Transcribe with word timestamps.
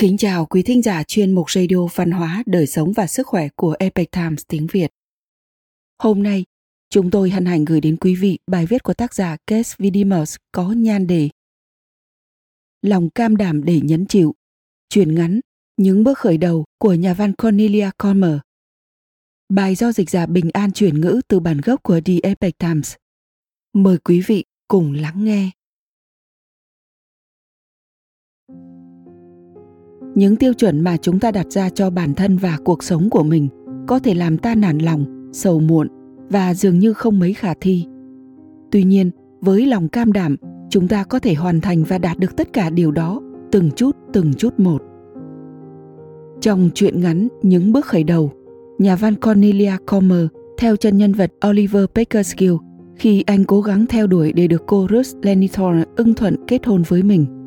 Kính 0.00 0.16
chào 0.16 0.46
quý 0.46 0.62
thính 0.62 0.82
giả 0.82 1.02
chuyên 1.02 1.34
mục 1.34 1.50
radio 1.50 1.86
văn 1.94 2.10
hóa, 2.10 2.42
đời 2.46 2.66
sống 2.66 2.92
và 2.92 3.06
sức 3.06 3.26
khỏe 3.26 3.48
của 3.56 3.76
Epoch 3.78 4.10
Times 4.10 4.42
tiếng 4.48 4.66
Việt. 4.72 4.90
Hôm 5.98 6.22
nay, 6.22 6.44
chúng 6.90 7.10
tôi 7.10 7.30
hân 7.30 7.44
hạnh 7.44 7.64
gửi 7.64 7.80
đến 7.80 7.96
quý 7.96 8.14
vị 8.14 8.38
bài 8.46 8.66
viết 8.66 8.82
của 8.82 8.94
tác 8.94 9.14
giả 9.14 9.36
Case 9.46 9.74
Vidimus 9.78 10.36
có 10.52 10.72
nhan 10.72 11.06
đề 11.06 11.28
Lòng 12.82 13.10
cam 13.10 13.36
đảm 13.36 13.64
để 13.64 13.80
nhấn 13.80 14.06
chịu, 14.06 14.34
truyền 14.88 15.14
ngắn, 15.14 15.40
những 15.76 16.04
bước 16.04 16.18
khởi 16.18 16.38
đầu 16.38 16.64
của 16.78 16.94
nhà 16.94 17.14
văn 17.14 17.32
Cornelia 17.32 17.90
Comer. 17.98 18.38
Bài 19.48 19.74
do 19.74 19.92
dịch 19.92 20.10
giả 20.10 20.26
Bình 20.26 20.50
An 20.52 20.72
chuyển 20.72 21.00
ngữ 21.00 21.20
từ 21.28 21.40
bản 21.40 21.60
gốc 21.64 21.82
của 21.82 22.00
The 22.04 22.14
Epoch 22.22 22.58
Times. 22.58 22.94
Mời 23.74 23.98
quý 23.98 24.22
vị 24.26 24.44
cùng 24.68 24.92
lắng 24.92 25.24
nghe. 25.24 25.50
Những 30.14 30.36
tiêu 30.36 30.52
chuẩn 30.54 30.80
mà 30.80 30.96
chúng 30.96 31.18
ta 31.18 31.30
đặt 31.30 31.46
ra 31.50 31.68
cho 31.68 31.90
bản 31.90 32.14
thân 32.14 32.36
và 32.36 32.58
cuộc 32.64 32.82
sống 32.82 33.10
của 33.10 33.22
mình 33.22 33.48
có 33.86 33.98
thể 33.98 34.14
làm 34.14 34.38
ta 34.38 34.54
nản 34.54 34.78
lòng, 34.78 35.30
sầu 35.32 35.60
muộn 35.60 35.88
và 36.28 36.54
dường 36.54 36.78
như 36.78 36.92
không 36.92 37.18
mấy 37.18 37.34
khả 37.34 37.54
thi. 37.60 37.86
Tuy 38.70 38.84
nhiên, 38.84 39.10
với 39.40 39.66
lòng 39.66 39.88
cam 39.88 40.12
đảm, 40.12 40.36
chúng 40.70 40.88
ta 40.88 41.04
có 41.04 41.18
thể 41.18 41.34
hoàn 41.34 41.60
thành 41.60 41.84
và 41.84 41.98
đạt 41.98 42.18
được 42.18 42.36
tất 42.36 42.52
cả 42.52 42.70
điều 42.70 42.90
đó 42.90 43.20
từng 43.52 43.70
chút 43.70 43.96
từng 44.12 44.34
chút 44.34 44.60
một. 44.60 44.82
Trong 46.40 46.70
truyện 46.74 47.00
ngắn 47.00 47.28
những 47.42 47.72
bước 47.72 47.86
khởi 47.86 48.04
đầu, 48.04 48.32
nhà 48.78 48.96
văn 48.96 49.14
cornelia 49.14 49.72
comer 49.86 50.26
theo 50.58 50.76
chân 50.76 50.96
nhân 50.96 51.12
vật 51.12 51.32
oliver 51.48 51.84
peckerskill 51.94 52.54
khi 52.96 53.22
anh 53.26 53.44
cố 53.44 53.60
gắng 53.60 53.86
theo 53.86 54.06
đuổi 54.06 54.32
để 54.32 54.46
được 54.46 54.62
cô 54.66 54.86
ruth 54.90 55.24
lenithor 55.24 55.74
ưng 55.96 56.14
thuận 56.14 56.36
kết 56.46 56.66
hôn 56.66 56.82
với 56.88 57.02
mình. 57.02 57.39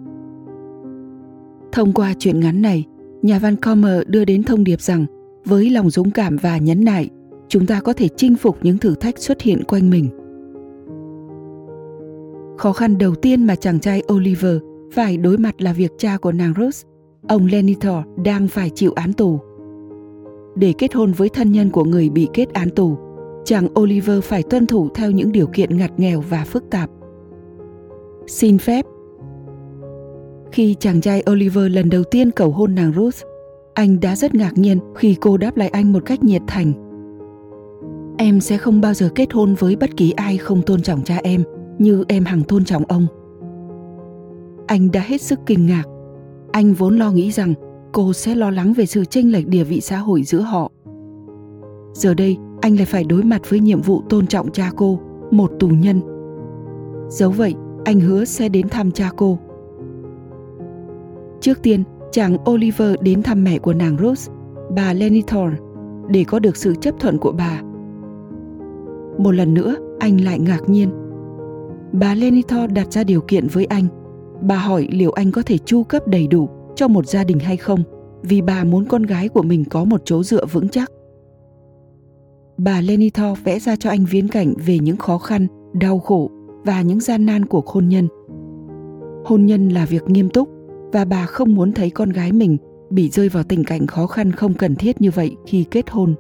Thông 1.74 1.94
qua 1.94 2.14
chuyện 2.20 2.40
ngắn 2.40 2.62
này, 2.62 2.86
nhà 3.22 3.40
văn 3.40 3.56
Comer 3.56 4.02
đưa 4.08 4.26
đến 4.26 4.44
thông 4.44 4.64
điệp 4.64 4.82
rằng 4.82 5.06
với 5.46 5.70
lòng 5.70 5.90
dũng 5.90 6.12
cảm 6.12 6.38
và 6.38 6.58
nhấn 6.58 6.84
nại, 6.84 7.10
chúng 7.48 7.66
ta 7.66 7.80
có 7.80 7.94
thể 7.94 8.08
chinh 8.18 8.36
phục 8.36 8.58
những 8.62 8.78
thử 8.78 8.96
thách 8.96 9.20
xuất 9.20 9.42
hiện 9.42 9.64
quanh 9.64 9.90
mình. 9.90 10.10
Khó 12.58 12.74
khăn 12.74 12.98
đầu 12.98 13.16
tiên 13.16 13.46
mà 13.46 13.56
chàng 13.56 13.80
trai 13.80 14.04
Oliver 14.14 14.58
phải 14.94 15.18
đối 15.18 15.38
mặt 15.38 15.62
là 15.62 15.74
việc 15.74 15.92
cha 15.98 16.18
của 16.18 16.32
nàng 16.32 16.54
Rose, 16.58 16.88
ông 17.28 17.46
Lenitor 17.46 17.98
đang 18.26 18.48
phải 18.48 18.70
chịu 18.70 18.94
án 18.96 19.14
tù. 19.14 19.40
Để 20.56 20.74
kết 20.78 20.94
hôn 20.94 21.12
với 21.12 21.30
thân 21.30 21.52
nhân 21.52 21.70
của 21.70 21.84
người 21.84 22.10
bị 22.10 22.28
kết 22.34 22.54
án 22.54 22.70
tù, 22.70 22.98
chàng 23.46 23.68
Oliver 23.80 24.24
phải 24.24 24.44
tuân 24.44 24.66
thủ 24.66 24.90
theo 24.96 25.12
những 25.12 25.32
điều 25.32 25.48
kiện 25.48 25.78
ngặt 25.78 25.92
nghèo 26.00 26.22
và 26.30 26.46
phức 26.46 26.64
tạp. 26.70 26.90
Xin 28.28 28.58
phép 28.58 28.86
khi 30.54 30.76
chàng 30.80 31.02
trai 31.02 31.24
Oliver 31.32 31.72
lần 31.72 31.90
đầu 31.90 32.04
tiên 32.04 32.32
cầu 32.32 32.52
hôn 32.52 32.76
nàng 32.76 32.94
Ruth, 32.96 33.24
anh 33.74 34.00
đã 34.00 34.16
rất 34.16 34.36
ngạc 34.36 34.58
nhiên 34.58 34.80
khi 34.96 35.16
cô 35.22 35.38
đáp 35.38 35.58
lại 35.58 35.70
anh 35.70 35.94
một 35.94 36.06
cách 36.06 36.24
nhiệt 36.24 36.42
thành. 36.48 36.74
Em 38.18 38.40
sẽ 38.42 38.58
không 38.58 38.82
bao 38.82 38.94
giờ 38.94 39.10
kết 39.16 39.34
hôn 39.34 39.56
với 39.56 39.76
bất 39.76 39.98
kỳ 39.98 40.12
ai 40.12 40.38
không 40.38 40.62
tôn 40.62 40.82
trọng 40.82 41.04
cha 41.04 41.18
em 41.24 41.44
như 41.80 42.04
em 42.08 42.26
hằng 42.26 42.44
tôn 42.44 42.66
trọng 42.66 42.84
ông. 42.86 43.08
Anh 44.68 44.92
đã 44.92 45.02
hết 45.06 45.22
sức 45.22 45.40
kinh 45.46 45.66
ngạc. 45.66 45.84
Anh 46.52 46.74
vốn 46.74 46.98
lo 46.98 47.12
nghĩ 47.12 47.32
rằng 47.32 47.54
cô 47.92 48.14
sẽ 48.14 48.36
lo 48.36 48.50
lắng 48.52 48.74
về 48.74 48.86
sự 48.86 49.06
chênh 49.06 49.32
lệch 49.32 49.48
địa 49.48 49.64
vị 49.64 49.82
xã 49.82 49.98
hội 49.98 50.24
giữa 50.24 50.42
họ. 50.42 50.72
Giờ 51.94 52.14
đây, 52.14 52.38
anh 52.62 52.76
lại 52.76 52.86
phải 52.86 53.04
đối 53.04 53.24
mặt 53.24 53.42
với 53.50 53.60
nhiệm 53.60 53.82
vụ 53.82 54.02
tôn 54.10 54.28
trọng 54.28 54.52
cha 54.52 54.72
cô, 54.76 55.00
một 55.32 55.52
tù 55.60 55.68
nhân. 55.68 56.02
Dẫu 57.10 57.32
vậy, 57.32 57.54
anh 57.86 58.00
hứa 58.00 58.26
sẽ 58.26 58.50
đến 58.50 58.70
thăm 58.70 58.92
cha 58.92 59.10
cô 59.18 59.40
Trước 61.44 61.62
tiên, 61.62 61.84
chàng 62.12 62.38
Oliver 62.50 62.96
đến 63.02 63.24
thăm 63.24 63.44
mẹ 63.44 63.60
của 63.60 63.74
nàng 63.74 63.98
Rose, 63.98 64.32
bà 64.76 64.94
Lenny 64.94 65.22
Thorne, 65.28 65.58
để 66.10 66.24
có 66.24 66.40
được 66.40 66.58
sự 66.58 66.76
chấp 66.76 66.96
thuận 67.00 67.18
của 67.18 67.32
bà. 67.32 67.62
Một 69.18 69.32
lần 69.32 69.54
nữa, 69.54 69.76
anh 70.00 70.22
lại 70.22 70.40
ngạc 70.40 70.70
nhiên. 70.70 70.90
Bà 71.92 72.16
Lenny 72.16 72.42
Thorne 72.42 72.74
đặt 72.74 72.94
ra 72.94 73.04
điều 73.04 73.22
kiện 73.22 73.48
với 73.48 73.66
anh. 73.66 73.88
Bà 74.42 74.58
hỏi 74.58 74.88
liệu 74.92 75.12
anh 75.12 75.32
có 75.32 75.42
thể 75.42 75.58
chu 75.58 75.84
cấp 75.84 76.08
đầy 76.08 76.28
đủ 76.28 76.50
cho 76.76 76.88
một 76.88 77.08
gia 77.08 77.24
đình 77.24 77.40
hay 77.40 77.58
không, 77.58 77.84
vì 78.22 78.42
bà 78.42 78.64
muốn 78.64 78.86
con 78.86 79.04
gái 79.04 79.30
của 79.30 79.44
mình 79.44 79.66
có 79.66 79.84
một 79.84 80.02
chỗ 80.06 80.24
dựa 80.24 80.46
vững 80.46 80.70
chắc. 80.70 80.92
Bà 82.58 82.82
Lenny 82.82 83.10
Thorne 83.10 83.42
vẽ 83.44 83.60
ra 83.60 83.76
cho 83.76 83.90
anh 83.90 84.06
viễn 84.10 84.28
cảnh 84.28 84.54
về 84.66 84.80
những 84.80 84.98
khó 84.98 85.18
khăn, 85.18 85.48
đau 85.74 86.00
khổ 86.00 86.32
và 86.66 86.82
những 86.82 87.00
gian 87.00 87.26
nan 87.26 87.46
của 87.46 87.62
hôn 87.66 87.90
nhân. 87.90 88.08
Hôn 89.26 89.46
nhân 89.46 89.70
là 89.70 89.86
việc 89.86 90.04
nghiêm 90.10 90.30
túc 90.30 90.50
và 90.94 91.06
bà 91.06 91.26
không 91.26 91.56
muốn 91.56 91.72
thấy 91.72 91.90
con 91.90 92.10
gái 92.10 92.32
mình 92.32 92.58
bị 92.90 93.10
rơi 93.10 93.30
vào 93.30 93.44
tình 93.44 93.64
cảnh 93.64 93.88
khó 93.88 94.08
khăn 94.08 94.32
không 94.32 94.54
cần 94.54 94.76
thiết 94.76 95.02
như 95.02 95.12
vậy 95.12 95.36
khi 95.48 95.66
kết 95.72 95.90
hôn. 95.90 96.16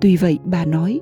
Tuy 0.00 0.16
vậy, 0.16 0.38
bà 0.44 0.64
nói, 0.64 1.00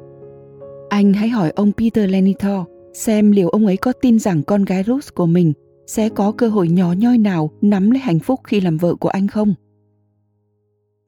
anh 0.89 1.13
hãy 1.13 1.29
hỏi 1.29 1.51
ông 1.51 1.73
Peter 1.73 2.11
Lenitor 2.11 2.67
xem 2.95 3.33
liệu 3.33 3.49
ông 3.49 3.67
ấy 3.67 3.77
có 3.77 3.93
tin 3.93 4.19
rằng 4.19 4.43
con 4.43 4.65
gái 4.65 4.85
Ruth 4.87 5.15
của 5.15 5.27
mình 5.27 5.53
sẽ 5.87 6.09
có 6.09 6.33
cơ 6.33 6.49
hội 6.49 6.69
nhỏ 6.69 6.93
nhoi 6.93 7.19
nào 7.19 7.51
nắm 7.61 7.91
lấy 7.91 8.01
hạnh 8.01 8.19
phúc 8.19 8.41
khi 8.45 8.61
làm 8.61 8.77
vợ 8.77 8.95
của 8.95 9.09
anh 9.09 9.29
không? 9.29 9.55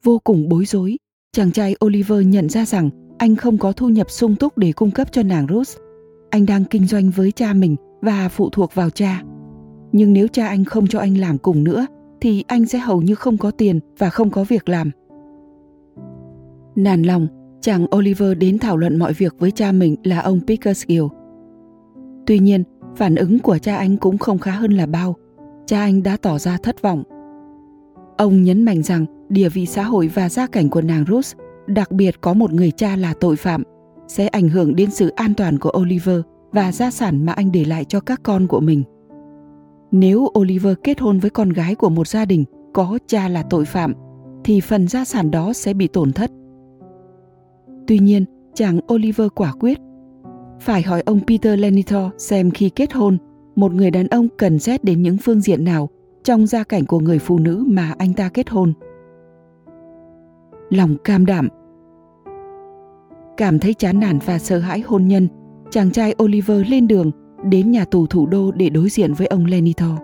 Vô 0.05 0.19
cùng 0.25 0.49
bối 0.49 0.65
rối, 0.65 0.97
chàng 1.33 1.53
trai 1.53 1.77
Oliver 1.85 2.27
nhận 2.27 2.49
ra 2.49 2.65
rằng 2.65 2.91
anh 3.19 3.37
không 3.37 3.59
có 3.59 3.73
thu 3.73 3.89
nhập 3.89 4.11
sung 4.11 4.37
túc 4.37 4.59
để 4.59 4.73
cung 4.73 4.91
cấp 4.91 5.09
cho 5.13 5.23
nàng 5.23 5.47
Ruth. 5.51 5.79
Anh 6.31 6.47
đang 6.47 6.65
kinh 6.65 6.87
doanh 6.87 7.11
với 7.11 7.33
cha 7.33 7.53
mình 7.53 7.77
và 8.01 8.29
phụ 8.29 8.51
thuộc 8.51 8.75
vào 8.75 8.91
cha 8.91 9.23
nhưng 9.93 10.13
nếu 10.13 10.29
cha 10.29 10.47
anh 10.47 10.65
không 10.65 10.87
cho 10.87 10.99
anh 10.99 11.19
làm 11.19 11.39
cùng 11.39 11.65
nữa, 11.65 11.87
thì 12.21 12.45
anh 12.47 12.67
sẽ 12.67 12.79
hầu 12.79 13.03
như 13.03 13.15
không 13.15 13.39
có 13.39 13.51
tiền 13.51 13.81
và 13.99 14.11
không 14.11 14.31
có 14.31 14.45
việc 14.45 14.69
làm. 14.69 14.91
Nản 16.77 17.03
lòng, 17.03 17.27
chàng 17.61 17.87
oliver 17.97 18.39
đến 18.39 18.59
thảo 18.59 18.77
luận 18.77 18.99
mọi 18.99 19.13
việc 19.13 19.35
với 19.39 19.51
cha 19.51 19.73
mình 19.73 19.97
là 20.05 20.21
ông 20.21 20.41
pickersgill 20.47 21.05
tuy 22.31 22.39
nhiên, 22.39 22.65
phản 22.97 23.15
ứng 23.15 23.39
của 23.39 23.59
cha 23.59 23.77
anh 23.77 23.97
cũng 23.97 24.19
không 24.19 24.39
khá 24.39 24.53
hơn 24.53 24.73
là 24.73 24.87
bao. 24.87 25.17
Cha 25.67 25.81
anh 25.81 26.03
đã 26.03 26.17
tỏ 26.17 26.39
ra 26.39 26.57
thất 26.63 26.83
vọng. 26.83 27.03
Ông 28.17 28.43
nhấn 28.43 28.63
mạnh 28.63 28.83
rằng 28.83 29.07
địa 29.29 29.49
vị 29.49 29.67
xã 29.67 29.83
hội 29.83 30.11
và 30.15 30.29
gia 30.29 30.47
cảnh 30.47 30.69
của 30.69 30.83
nàng 30.83 31.05
ruth 31.09 31.37
đặc 31.67 31.93
biệt 31.93 32.21
có 32.21 32.35
một 32.35 32.53
người 32.53 32.71
cha 32.71 32.97
là 32.97 33.15
tội 33.21 33.37
phạm, 33.37 33.63
sẽ 34.09 34.27
ảnh 34.27 34.49
hưởng 34.49 34.77
đến 34.77 34.91
sự 34.91 35.09
an 35.09 35.35
toàn 35.35 35.59
của 35.59 35.73
oliver 35.81 36.21
và 36.53 36.73
gia 36.73 36.91
sản 36.91 37.27
mà 37.27 37.33
anh 37.33 37.53
để 37.53 37.65
lại 37.65 37.85
cho 37.85 38.01
các 38.01 38.21
con 38.23 38.47
của 38.47 38.61
mình 38.61 38.83
nếu 39.93 40.29
Oliver 40.39 40.75
kết 40.85 41.01
hôn 41.01 41.19
với 41.19 41.31
con 41.31 41.51
gái 41.51 41.75
của 41.75 41.89
một 41.89 42.09
gia 42.09 42.25
đình 42.25 42.45
có 42.73 42.99
cha 43.07 43.29
là 43.29 43.43
tội 43.43 43.65
phạm, 43.65 43.95
thì 44.45 44.61
phần 44.61 44.89
gia 44.89 45.05
sản 45.05 45.31
đó 45.31 45.53
sẽ 45.53 45.75
bị 45.75 45.89
tổn 45.89 46.13
thất. 46.13 46.31
Tuy 47.87 47.99
nhiên, 47.99 48.25
chàng 48.55 48.81
Oliver 48.93 49.29
quả 49.35 49.53
quyết. 49.53 49.79
Phải 50.61 50.83
hỏi 50.83 51.03
ông 51.07 51.21
Peter 51.27 51.61
Lenitor 51.61 52.03
xem 52.19 52.51
khi 52.51 52.71
kết 52.71 52.93
hôn, 52.93 53.19
một 53.57 53.73
người 53.73 53.91
đàn 53.91 54.07
ông 54.07 54.29
cần 54.39 54.59
xét 54.59 54.85
đến 54.85 55.03
những 55.03 55.17
phương 55.19 55.41
diện 55.41 55.65
nào 55.65 55.89
trong 56.25 56.47
gia 56.47 56.65
cảnh 56.65 56.87
của 56.87 57.01
người 57.01 57.19
phụ 57.19 57.39
nữ 57.39 57.65
mà 57.67 57.95
anh 57.99 58.15
ta 58.15 58.29
kết 58.29 58.51
hôn. 58.51 58.73
Lòng 60.71 60.97
cam 61.05 61.27
đảm 61.27 61.49
Cảm 63.37 63.59
thấy 63.59 63.75
chán 63.75 64.01
nản 64.01 64.19
và 64.27 64.39
sợ 64.39 64.59
hãi 64.59 64.81
hôn 64.81 65.09
nhân, 65.09 65.29
chàng 65.71 65.91
trai 65.91 66.15
Oliver 66.23 66.69
lên 66.69 66.89
đường 66.89 67.11
đến 67.45 67.71
nhà 67.71 67.85
tù 67.85 68.07
thủ 68.07 68.27
đô 68.27 68.53
để 68.53 68.71
đối 68.71 68.89
diện 68.89 69.15
với 69.15 69.27
ông 69.27 69.45
Lenito. 69.45 69.97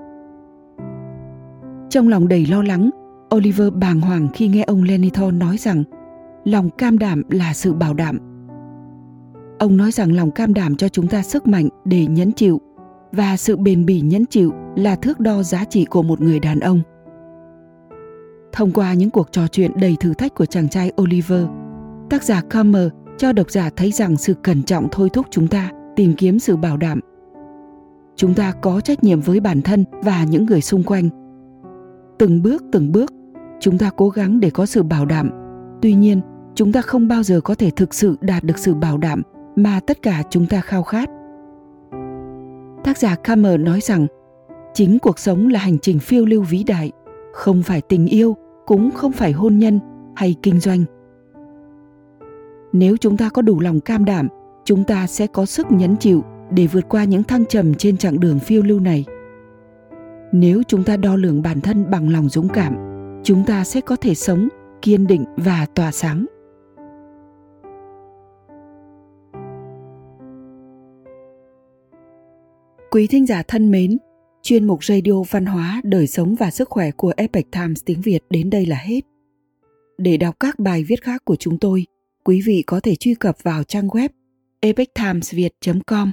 Trong 1.91 2.09
lòng 2.09 2.29
đầy 2.29 2.47
lo 2.47 2.63
lắng, 2.63 2.91
Oliver 3.35 3.73
bàng 3.73 4.01
hoàng 4.01 4.29
khi 4.35 4.49
nghe 4.49 4.63
ông 4.63 4.83
Lenito 4.83 5.31
nói 5.31 5.57
rằng 5.59 5.85
lòng 6.45 6.71
cam 6.71 6.99
đảm 6.99 7.23
là 7.31 7.55
sự 7.55 7.73
bảo 7.73 7.95
đảm. 7.95 8.19
Ông 9.59 9.77
nói 9.77 9.93
rằng 9.93 10.13
lòng 10.13 10.31
cam 10.31 10.55
đảm 10.55 10.77
cho 10.77 10.89
chúng 10.89 11.07
ta 11.07 11.23
sức 11.23 11.47
mạnh 11.47 11.69
để 11.85 12.07
nhẫn 12.07 12.33
chịu 12.33 12.61
và 13.13 13.37
sự 13.37 13.57
bền 13.57 13.87
bỉ 13.87 14.01
nhẫn 14.01 14.27
chịu 14.27 14.53
là 14.77 14.97
thước 14.97 15.21
đo 15.21 15.43
giá 15.43 15.65
trị 15.65 15.85
của 15.85 16.03
một 16.03 16.21
người 16.21 16.41
đàn 16.41 16.61
ông. 16.61 16.81
Thông 18.53 18.73
qua 18.73 18.95
những 18.95 19.11
cuộc 19.11 19.33
trò 19.33 19.47
chuyện 19.49 19.71
đầy 19.81 19.97
thử 20.01 20.15
thách 20.15 20.35
của 20.35 20.47
chàng 20.47 20.69
trai 20.69 20.93
Oliver, 21.03 21.47
tác 22.11 22.23
giả 22.23 22.43
Comer 22.53 22.89
cho 23.19 23.33
độc 23.33 23.51
giả 23.51 23.71
thấy 23.77 23.93
rằng 23.93 24.17
sự 24.17 24.35
cẩn 24.35 24.63
trọng 24.63 24.89
thôi 24.93 25.09
thúc 25.13 25.27
chúng 25.31 25.49
ta 25.49 25.71
tìm 25.97 26.15
kiếm 26.15 26.39
sự 26.39 26.57
bảo 26.57 26.77
đảm 26.77 27.01
chúng 28.17 28.35
ta 28.35 28.53
có 28.63 28.81
trách 28.81 29.05
nhiệm 29.05 29.21
với 29.21 29.41
bản 29.41 29.63
thân 29.63 29.85
và 30.03 30.25
những 30.25 30.47
người 30.47 30.61
xung 30.61 30.83
quanh. 30.83 31.09
Từng 32.19 32.43
bước 32.43 32.65
từng 32.73 32.93
bước, 32.93 33.13
chúng 33.61 33.79
ta 33.79 33.91
cố 33.97 34.09
gắng 34.09 34.41
để 34.41 34.51
có 34.51 34.67
sự 34.67 34.83
bảo 34.83 35.07
đảm. 35.07 35.31
Tuy 35.83 35.95
nhiên, 35.95 36.21
chúng 36.55 36.73
ta 36.73 36.83
không 36.83 37.09
bao 37.09 37.23
giờ 37.23 37.41
có 37.41 37.55
thể 37.55 37.71
thực 37.71 37.95
sự 37.95 38.17
đạt 38.21 38.45
được 38.45 38.59
sự 38.59 38.75
bảo 38.75 38.99
đảm 38.99 39.23
mà 39.57 39.81
tất 39.87 40.03
cả 40.03 40.23
chúng 40.31 40.47
ta 40.47 40.61
khao 40.61 40.83
khát. 40.83 41.11
Tác 42.85 42.99
giả 42.99 43.17
Kammer 43.17 43.61
nói 43.61 43.81
rằng, 43.81 44.07
chính 44.75 44.99
cuộc 44.99 45.19
sống 45.19 45.49
là 45.49 45.61
hành 45.61 45.79
trình 45.79 45.99
phiêu 45.99 46.27
lưu 46.27 46.43
vĩ 46.43 46.65
đại, 46.65 46.93
không 47.33 47.63
phải 47.63 47.81
tình 47.81 48.07
yêu, 48.07 48.37
cũng 48.67 48.91
không 48.91 49.13
phải 49.13 49.33
hôn 49.33 49.59
nhân 49.59 49.81
hay 50.17 50.35
kinh 50.43 50.61
doanh. 50.61 50.85
Nếu 52.73 52.97
chúng 52.97 53.17
ta 53.17 53.29
có 53.29 53.43
đủ 53.43 53.61
lòng 53.61 53.81
cam 53.81 54.05
đảm, 54.05 54.29
chúng 54.65 54.85
ta 54.85 55.07
sẽ 55.07 55.27
có 55.27 55.47
sức 55.47 55.67
nhẫn 55.71 55.97
chịu 55.97 56.23
để 56.51 56.67
vượt 56.67 56.89
qua 56.89 57.05
những 57.05 57.23
thăng 57.23 57.47
trầm 57.47 57.75
trên 57.75 57.97
chặng 57.97 58.21
đường 58.21 58.39
phiêu 58.39 58.63
lưu 58.63 58.81
này. 58.81 59.05
nếu 60.33 60.63
chúng 60.69 60.85
ta 60.85 60.97
đo 60.97 61.17
lường 61.17 61.43
bản 61.43 61.61
thân 61.61 61.91
bằng 61.91 62.09
lòng 62.09 62.29
dũng 62.29 62.49
cảm, 62.49 62.77
chúng 63.25 63.45
ta 63.45 63.65
sẽ 63.65 63.81
có 63.81 63.97
thể 63.97 64.15
sống, 64.15 64.49
kiên 64.83 65.07
định 65.07 65.25
và 65.37 65.67
tỏa 65.75 65.93
sáng 65.93 66.27
quý 72.91 73.07
thính 73.07 73.27
giả 73.27 73.43
thân 73.49 73.71
mến, 73.71 73.99
chuyên 74.43 74.67
mục 74.67 74.85
radio 74.85 75.23
văn 75.31 75.47
hóa, 75.47 75.81
đời 75.85 76.07
sống 76.07 76.35
và 76.35 76.51
sức 76.51 76.69
khỏe 76.69 76.91
của 76.91 77.13
epic 77.17 77.51
times 77.51 77.83
tiếng 77.85 78.01
việt 78.01 78.21
đến 78.31 78.51
đây 78.51 78.67
là 78.67 78.77
hết 78.77 79.01
để 79.99 80.17
đọc 80.17 80.37
các 80.41 80.59
bài 80.59 80.85
viết 80.85 81.03
khác 81.03 81.25
của 81.25 81.37
chúng 81.37 81.59
tôi, 81.59 81.87
quý 82.25 82.43
vị 82.47 82.63
có 82.67 82.81
thể 82.81 82.95
truy 82.95 83.15
cập 83.15 83.37
vào 83.43 83.65
trang 83.65 83.89
web 83.89 84.09
epictimesviet 84.61 85.53
com 85.87 86.13